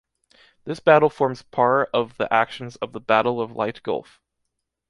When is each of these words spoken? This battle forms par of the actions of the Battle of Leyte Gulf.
This 0.63 0.79
battle 0.79 1.11
forms 1.11 1.43
par 1.43 1.87
of 1.93 2.17
the 2.17 2.27
actions 2.33 2.75
of 2.77 2.91
the 2.91 2.99
Battle 2.99 3.39
of 3.39 3.55
Leyte 3.55 3.83
Gulf. 3.83 4.19